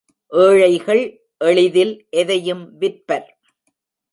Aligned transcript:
ஏழைகள், 0.31 1.03
எளிதில் 1.37 2.07
எதையும் 2.09 2.63
விற்பர். 2.79 3.27